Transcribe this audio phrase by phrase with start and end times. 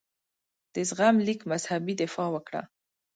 [0.73, 2.61] د زغم لیک مذهبي دفاع وکړه.